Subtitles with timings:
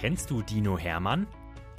[0.00, 1.26] Kennst du Dino Hermann?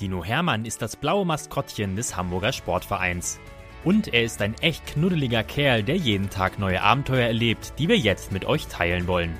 [0.01, 3.39] Dino Hermann ist das blaue Maskottchen des Hamburger Sportvereins.
[3.85, 7.97] Und er ist ein echt knuddeliger Kerl, der jeden Tag neue Abenteuer erlebt, die wir
[7.97, 9.39] jetzt mit euch teilen wollen.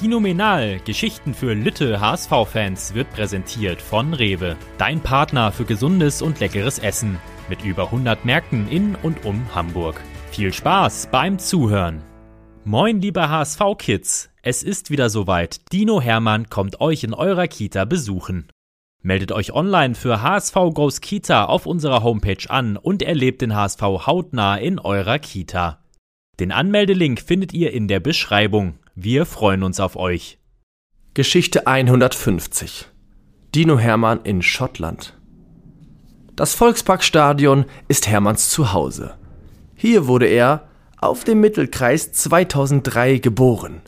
[0.00, 6.80] Dinominal, Geschichten für Lütte HSV-Fans, wird präsentiert von Rewe, dein Partner für gesundes und leckeres
[6.80, 10.00] Essen, mit über 100 Märkten in und um Hamburg.
[10.32, 12.02] Viel Spaß beim Zuhören!
[12.68, 14.30] Moin, liebe HSV-Kids!
[14.42, 15.60] Es ist wieder soweit.
[15.72, 18.48] Dino Hermann kommt euch in eurer Kita besuchen.
[19.04, 23.80] Meldet euch online für HSV Goes Kita auf unserer Homepage an und erlebt den HSV
[23.80, 25.84] hautnah in eurer Kita.
[26.40, 28.80] Den Anmeldelink findet ihr in der Beschreibung.
[28.96, 30.40] Wir freuen uns auf euch.
[31.14, 32.88] Geschichte 150
[33.54, 35.16] Dino Hermann in Schottland
[36.34, 39.14] Das Volksparkstadion ist Hermanns Zuhause.
[39.76, 43.82] Hier wurde er auf dem Mittelkreis 2003 geboren.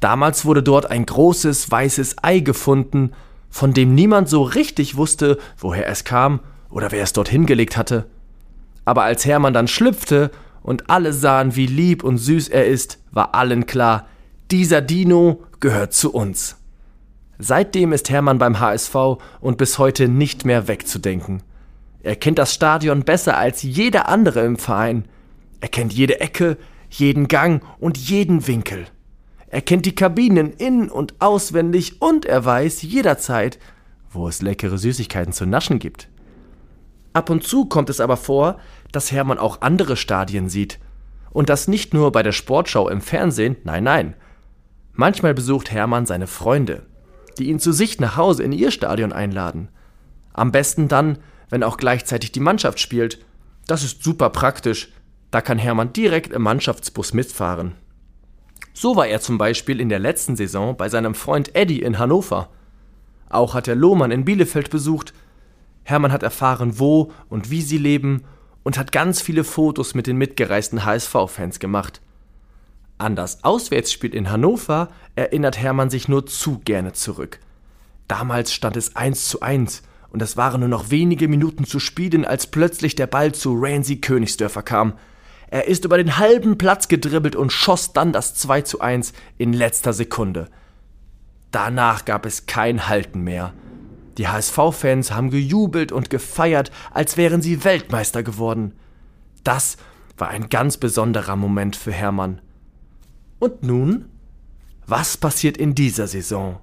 [0.00, 3.12] Damals wurde dort ein großes weißes Ei gefunden,
[3.50, 6.40] von dem niemand so richtig wusste, woher es kam
[6.70, 8.06] oder wer es dort hingelegt hatte.
[8.84, 10.30] Aber als Hermann dann schlüpfte
[10.62, 14.06] und alle sahen, wie lieb und süß er ist, war allen klar,
[14.50, 16.56] dieser Dino gehört zu uns.
[17.38, 18.94] Seitdem ist Hermann beim HSV
[19.40, 21.42] und bis heute nicht mehr wegzudenken.
[22.02, 25.04] Er kennt das Stadion besser als jeder andere im Verein.
[25.60, 26.56] Er kennt jede Ecke,
[26.90, 28.86] jeden Gang und jeden Winkel.
[29.48, 33.58] Er kennt die Kabinen in- und auswendig und er weiß jederzeit,
[34.10, 36.08] wo es leckere Süßigkeiten zu naschen gibt.
[37.12, 38.58] Ab und zu kommt es aber vor,
[38.92, 40.78] dass Hermann auch andere Stadien sieht.
[41.30, 44.14] Und das nicht nur bei der Sportschau im Fernsehen, nein, nein.
[44.92, 46.86] Manchmal besucht Hermann seine Freunde,
[47.38, 49.68] die ihn zu sich nach Hause in ihr Stadion einladen.
[50.32, 51.18] Am besten dann,
[51.50, 53.24] wenn auch gleichzeitig die Mannschaft spielt.
[53.66, 54.92] Das ist super praktisch.
[55.30, 57.74] Da kann Hermann direkt im Mannschaftsbus mitfahren.
[58.72, 62.48] So war er zum Beispiel in der letzten Saison bei seinem Freund Eddie in Hannover.
[63.28, 65.12] Auch hat er Lohmann in Bielefeld besucht.
[65.84, 68.24] Hermann hat erfahren, wo und wie sie leben
[68.62, 72.00] und hat ganz viele Fotos mit den mitgereisten HSV-Fans gemacht.
[72.96, 77.38] An das Auswärtsspiel in Hannover erinnert Hermann sich nur zu gerne zurück.
[78.06, 82.24] Damals stand es 1 zu 1 und es waren nur noch wenige Minuten zu spielen,
[82.24, 84.94] als plötzlich der Ball zu Ramsey Königsdörfer kam–
[85.50, 89.52] er ist über den halben Platz gedribbelt und schoss dann das 2 zu 1 in
[89.52, 90.48] letzter Sekunde.
[91.50, 93.54] Danach gab es kein Halten mehr.
[94.18, 98.74] Die HSV-Fans haben gejubelt und gefeiert, als wären sie Weltmeister geworden.
[99.44, 99.76] Das
[100.18, 102.40] war ein ganz besonderer Moment für Hermann.
[103.38, 104.06] Und nun?
[104.86, 106.58] Was passiert in dieser Saison?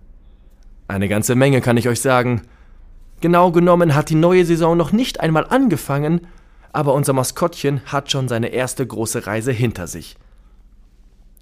[0.88, 2.42] Eine ganze Menge kann ich euch sagen.
[3.22, 6.28] Genau genommen hat die neue Saison noch nicht einmal angefangen,
[6.76, 10.18] aber unser Maskottchen hat schon seine erste große Reise hinter sich.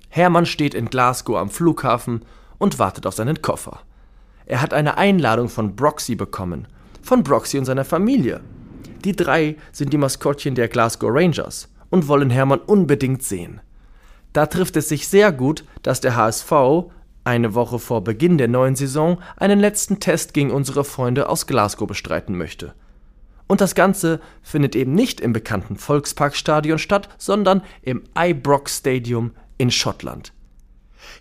[0.10, 2.24] Hermann steht in Glasgow am Flughafen
[2.60, 3.80] und wartet auf seinen Koffer.
[4.46, 6.68] Er hat eine Einladung von Broxy bekommen,
[7.02, 8.42] von Broxy und seiner Familie.
[9.04, 13.60] Die drei sind die Maskottchen der Glasgow Rangers und wollen Hermann unbedingt sehen.
[14.34, 16.52] Da trifft es sich sehr gut, dass der HSV
[17.24, 21.88] eine Woche vor Beginn der neuen Saison einen letzten Test gegen unsere Freunde aus Glasgow
[21.88, 22.76] bestreiten möchte.
[23.54, 29.70] Und das Ganze findet eben nicht im bekannten Volksparkstadion statt, sondern im Ibrox Stadium in
[29.70, 30.34] Schottland.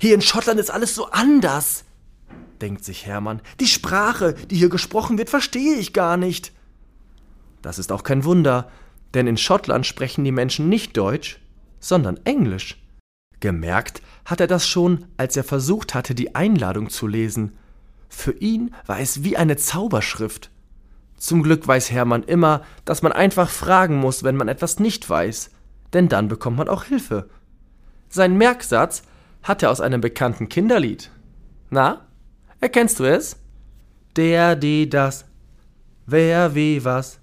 [0.00, 1.84] Hier in Schottland ist alles so anders,
[2.62, 3.43] denkt sich Hermann.
[3.60, 6.53] Die Sprache, die hier gesprochen wird, verstehe ich gar nicht.
[7.60, 8.70] Das ist auch kein Wunder,
[9.12, 11.38] denn in Schottland sprechen die Menschen nicht Deutsch,
[11.81, 12.82] sondern Englisch.
[13.41, 17.59] Gemerkt hat er das schon, als er versucht hatte, die Einladung zu lesen.
[18.09, 20.50] Für ihn war es wie eine Zauberschrift.
[21.22, 25.50] Zum Glück weiß Hermann immer, dass man einfach fragen muss, wenn man etwas nicht weiß,
[25.92, 27.28] denn dann bekommt man auch Hilfe.
[28.08, 29.04] Sein Merksatz
[29.44, 31.12] hat er aus einem bekannten Kinderlied.
[31.70, 32.08] Na,
[32.60, 33.36] erkennst du es?
[34.16, 35.24] Der, die, das.
[36.06, 37.20] Wer, wie, was.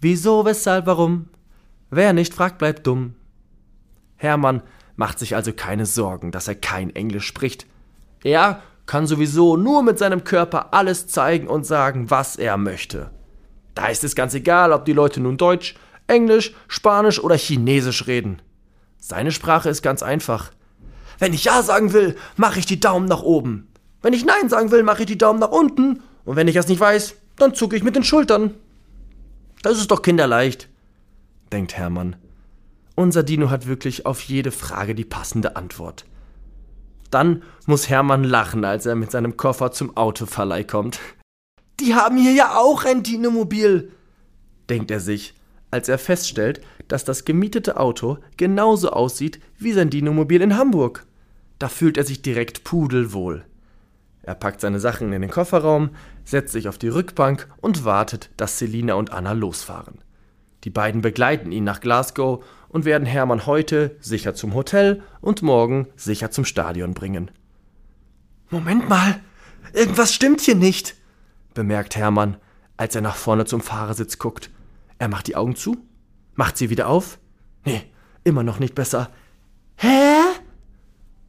[0.00, 1.28] Wieso, weshalb, warum.
[1.90, 3.16] Wer nicht fragt, bleibt dumm.
[4.16, 4.62] Hermann
[4.96, 7.66] macht sich also keine Sorgen, dass er kein Englisch spricht.
[8.24, 13.10] Er kann sowieso nur mit seinem Körper alles zeigen und sagen, was er möchte.
[13.74, 15.74] Da ist es ganz egal, ob die Leute nun Deutsch,
[16.06, 18.42] Englisch, Spanisch oder Chinesisch reden.
[18.98, 20.52] Seine Sprache ist ganz einfach.
[21.18, 23.68] Wenn ich Ja sagen will, mache ich die Daumen nach oben.
[24.02, 26.02] Wenn ich Nein sagen will, mache ich die Daumen nach unten.
[26.24, 28.54] Und wenn ich es nicht weiß, dann zucke ich mit den Schultern.
[29.62, 30.68] Das ist doch kinderleicht,
[31.52, 32.16] denkt Hermann.
[32.94, 36.04] Unser Dino hat wirklich auf jede Frage die passende Antwort.
[37.10, 40.98] Dann muss Hermann lachen, als er mit seinem Koffer zum Autoverleih kommt.
[41.84, 43.90] Die haben hier ja auch ein Dinomobil,
[44.70, 45.34] denkt er sich,
[45.72, 51.04] als er feststellt, dass das gemietete Auto genauso aussieht wie sein Dinomobil in Hamburg.
[51.58, 53.44] Da fühlt er sich direkt pudelwohl.
[54.22, 55.90] Er packt seine Sachen in den Kofferraum,
[56.24, 59.98] setzt sich auf die Rückbank und wartet, dass Selina und Anna losfahren.
[60.62, 65.88] Die beiden begleiten ihn nach Glasgow und werden Hermann heute sicher zum Hotel und morgen
[65.96, 67.32] sicher zum Stadion bringen.
[68.50, 69.18] Moment mal,
[69.72, 70.94] irgendwas stimmt hier nicht,
[71.54, 72.36] bemerkt Hermann,
[72.76, 74.50] als er nach vorne zum Fahrersitz guckt.
[74.98, 75.76] Er macht die Augen zu,
[76.34, 77.18] macht sie wieder auf.
[77.64, 77.82] Nee,
[78.24, 79.10] immer noch nicht besser.
[79.76, 80.18] Hä?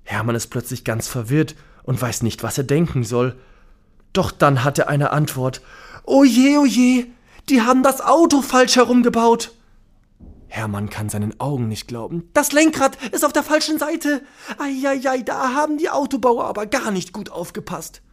[0.03, 3.35] Hermann ist plötzlich ganz verwirrt und weiß nicht, was er denken soll.
[4.13, 5.61] Doch dann hat er eine Antwort.
[6.05, 7.07] Oh je, oh je,
[7.49, 9.51] die haben das Auto falsch herumgebaut.
[10.47, 12.29] Hermann kann seinen Augen nicht glauben.
[12.33, 14.21] Das Lenkrad ist auf der falschen Seite.
[14.59, 18.03] Eieiei, da haben die Autobauer aber gar nicht gut aufgepasst.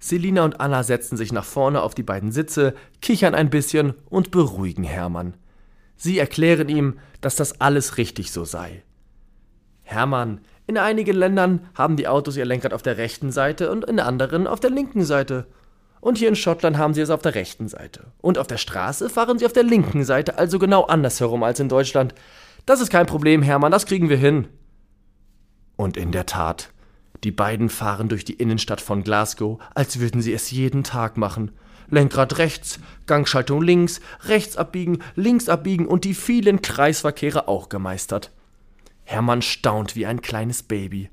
[0.00, 4.30] Selina und Anna setzen sich nach vorne auf die beiden Sitze, kichern ein bisschen und
[4.30, 5.34] beruhigen Hermann.
[5.96, 8.82] Sie erklären ihm, dass das alles richtig so sei.
[9.82, 14.00] Hermann, in einigen Ländern haben die Autos ihr Lenkrad auf der rechten Seite und in
[14.00, 15.46] anderen auf der linken Seite.
[16.00, 18.06] Und hier in Schottland haben sie es auf der rechten Seite.
[18.22, 21.68] Und auf der Straße fahren sie auf der linken Seite, also genau andersherum als in
[21.68, 22.14] Deutschland.
[22.64, 24.48] Das ist kein Problem, Hermann, das kriegen wir hin.
[25.76, 26.70] Und in der Tat,
[27.24, 31.50] die beiden fahren durch die Innenstadt von Glasgow, als würden sie es jeden Tag machen.
[31.90, 38.30] Lenkrad rechts, Gangschaltung links, rechts abbiegen, links abbiegen und die vielen Kreisverkehre auch gemeistert.
[39.04, 41.10] Hermann staunt wie ein kleines Baby.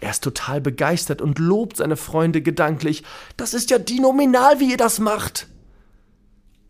[0.00, 3.02] Er ist total begeistert und lobt seine Freunde gedanklich.
[3.36, 5.46] Das ist ja dinominal, wie ihr das macht.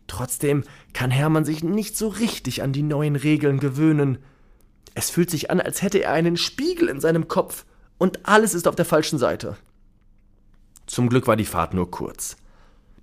[0.05, 0.63] Trotzdem
[0.93, 4.19] kann Hermann sich nicht so richtig an die neuen Regeln gewöhnen.
[4.93, 7.65] Es fühlt sich an, als hätte er einen Spiegel in seinem Kopf
[7.97, 9.57] und alles ist auf der falschen Seite.
[10.85, 12.37] Zum Glück war die Fahrt nur kurz.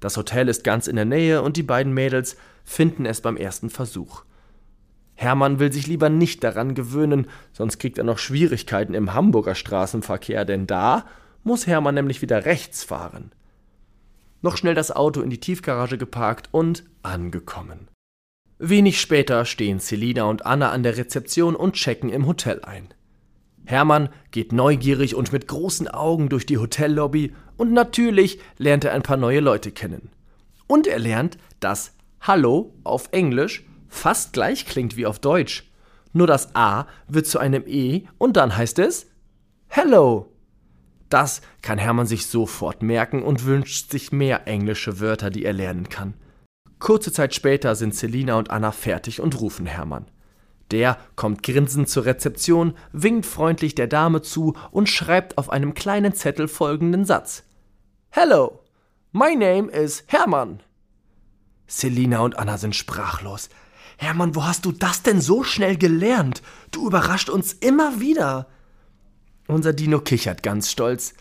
[0.01, 3.71] Das Hotel ist ganz in der Nähe und die beiden Mädels finden es beim ersten
[3.71, 4.25] Versuch.
[5.15, 10.45] Hermann will sich lieber nicht daran gewöhnen, sonst kriegt er noch Schwierigkeiten im Hamburger Straßenverkehr,
[10.45, 11.07] denn da
[11.45, 13.33] muss Hermann nämlich wieder rechts fahren.
[14.43, 17.89] Noch schnell das Auto in die Tiefgarage geparkt und angekommen.
[18.59, 22.89] Wenig später stehen Selina und Anna an der Rezeption und checken im Hotel ein.
[23.65, 29.03] Hermann geht neugierig und mit großen Augen durch die Hotellobby und natürlich lernt er ein
[29.03, 30.11] paar neue Leute kennen.
[30.67, 35.71] Und er lernt, dass Hallo auf Englisch fast gleich klingt wie auf Deutsch.
[36.13, 39.07] Nur das A wird zu einem E und dann heißt es
[39.69, 40.31] Hello.
[41.09, 45.89] Das kann Hermann sich sofort merken und wünscht sich mehr englische Wörter, die er lernen
[45.89, 46.15] kann.
[46.79, 50.07] Kurze Zeit später sind Selina und Anna fertig und rufen Hermann.
[50.71, 56.15] Der kommt grinsend zur Rezeption, winkt freundlich der Dame zu und schreibt auf einem kleinen
[56.15, 57.45] Zettel folgenden Satz.
[58.11, 58.61] Hello,
[59.13, 60.61] my name is Hermann.
[61.67, 63.49] Selina und Anna sind sprachlos.
[63.97, 66.43] Hermann, wo hast du das denn so schnell gelernt?
[66.71, 68.49] Du überrascht uns immer wieder.
[69.47, 71.15] Unser Dino kichert ganz stolz.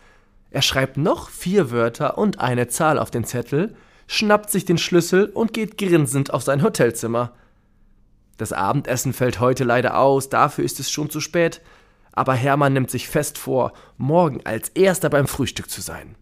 [0.50, 3.74] Er schreibt noch vier Wörter und eine Zahl auf den Zettel,
[4.06, 7.32] schnappt sich den Schlüssel und geht grinsend auf sein Hotelzimmer.
[8.36, 11.60] Das Abendessen fällt heute leider aus, dafür ist es schon zu spät,
[12.12, 16.16] aber Hermann nimmt sich fest vor, morgen als erster beim Frühstück zu sein.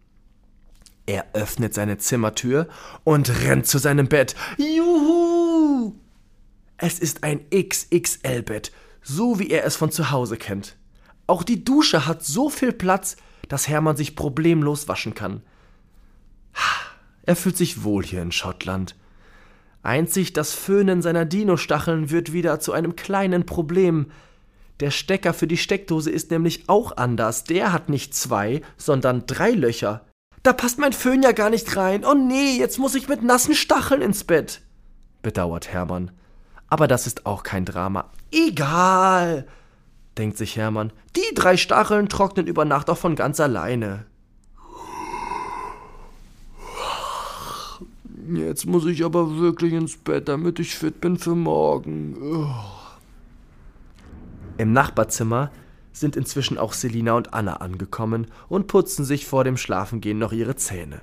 [1.06, 2.69] Er öffnet seine Zimmertür
[3.05, 4.35] und rennt zu seinem Bett.
[4.56, 5.94] Juhu!
[6.76, 8.73] Es ist ein XXL-Bett,
[9.03, 10.76] so wie er es von zu Hause kennt.
[11.26, 13.16] Auch die Dusche hat so viel Platz,
[13.49, 15.42] dass Hermann sich problemlos waschen kann.
[17.25, 18.97] Er fühlt sich wohl hier in Schottland.
[19.83, 24.07] Einzig das Föhnen seiner Dino-Stacheln wird wieder zu einem kleinen Problem.
[24.81, 27.45] Der Stecker für die Steckdose ist nämlich auch anders.
[27.45, 30.07] Der hat nicht zwei, sondern drei Löcher.
[30.43, 32.05] Da passt mein Föhn ja gar nicht rein.
[32.05, 34.61] Oh nee, jetzt muss ich mit nassen Stacheln ins Bett.
[35.23, 36.11] bedauert Hermann.
[36.69, 38.11] Aber das ist auch kein Drama.
[38.33, 39.47] Egal,
[40.17, 40.93] denkt sich Hermann.
[41.17, 44.07] Die drei Stacheln trocknen über Nacht auch von ganz alleine.
[48.35, 52.17] Jetzt muss ich aber wirklich ins Bett, damit ich fit bin für morgen.
[54.57, 55.51] Im Nachbarzimmer
[55.93, 60.57] sind inzwischen auch Selina und Anna angekommen und putzen sich vor dem Schlafengehen noch ihre
[60.57, 61.03] Zähne.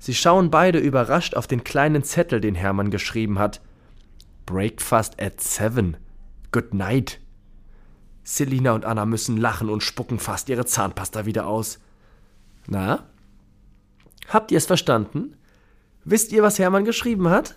[0.00, 3.60] Sie schauen beide überrascht auf den kleinen Zettel, den Hermann geschrieben hat.
[4.46, 5.96] Breakfast at seven.
[6.50, 7.20] Good night.
[8.24, 11.78] Selina und Anna müssen lachen und spucken fast ihre Zahnpasta wieder aus.
[12.66, 13.06] Na?
[14.28, 15.37] Habt ihr es verstanden?
[16.04, 17.56] Wisst ihr, was Hermann geschrieben hat?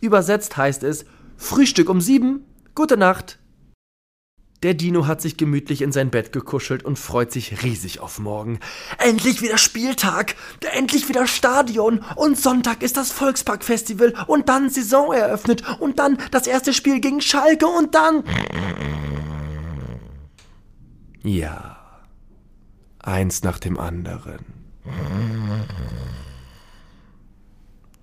[0.00, 1.04] Übersetzt heißt es
[1.36, 3.38] Frühstück um sieben, gute Nacht.
[4.62, 8.60] Der Dino hat sich gemütlich in sein Bett gekuschelt und freut sich riesig auf morgen.
[8.98, 10.34] Endlich wieder Spieltag,
[10.72, 16.46] endlich wieder Stadion und Sonntag ist das Volksparkfestival und dann Saison eröffnet und dann das
[16.46, 18.22] erste Spiel gegen Schalke und dann.
[21.22, 21.78] Ja,
[22.98, 24.44] eins nach dem anderen.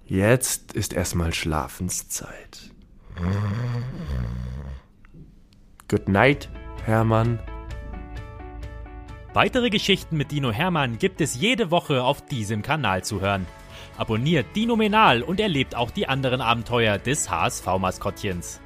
[0.08, 2.72] Jetzt ist erstmal Schlafenszeit.
[5.90, 6.50] Good night,
[6.86, 7.40] Hermann.
[9.34, 13.46] Weitere Geschichten mit Dino Hermann gibt es jede Woche auf diesem Kanal zu hören.
[13.98, 18.62] Abonniert Dino Menal und erlebt auch die anderen Abenteuer des HSV-Maskottchens.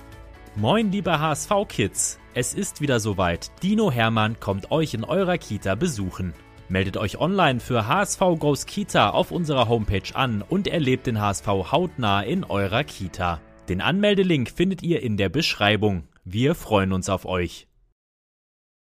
[0.56, 2.20] Moin, liebe HSV-Kids!
[2.36, 3.52] Es ist wieder soweit.
[3.64, 6.36] Dino Hermann kommt euch in eurer Kita besuchen.
[6.72, 11.46] Meldet euch online für HSV Goes Kita auf unserer Homepage an und erlebt den HSV
[11.46, 13.42] hautnah in eurer Kita.
[13.68, 16.04] Den Anmeldelink findet ihr in der Beschreibung.
[16.24, 17.68] Wir freuen uns auf euch.